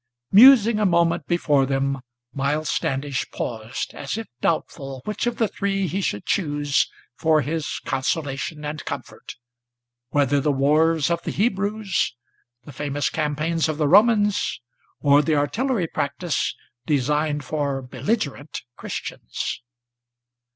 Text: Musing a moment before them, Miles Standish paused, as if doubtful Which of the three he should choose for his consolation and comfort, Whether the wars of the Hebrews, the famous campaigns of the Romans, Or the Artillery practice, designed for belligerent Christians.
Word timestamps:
Musing 0.31 0.79
a 0.79 0.85
moment 0.87 1.27
before 1.27 1.67
them, 1.67 2.01
Miles 2.33 2.69
Standish 2.69 3.29
paused, 3.29 3.93
as 3.93 4.17
if 4.17 4.25
doubtful 4.41 5.03
Which 5.05 5.27
of 5.27 5.37
the 5.37 5.47
three 5.47 5.85
he 5.85 6.01
should 6.01 6.25
choose 6.25 6.89
for 7.19 7.41
his 7.41 7.77
consolation 7.85 8.65
and 8.65 8.83
comfort, 8.83 9.35
Whether 10.09 10.41
the 10.41 10.51
wars 10.51 11.11
of 11.11 11.21
the 11.21 11.29
Hebrews, 11.29 12.15
the 12.63 12.73
famous 12.73 13.11
campaigns 13.11 13.69
of 13.69 13.77
the 13.77 13.87
Romans, 13.87 14.59
Or 15.01 15.21
the 15.21 15.35
Artillery 15.35 15.85
practice, 15.85 16.55
designed 16.87 17.45
for 17.45 17.83
belligerent 17.83 18.61
Christians. 18.75 19.61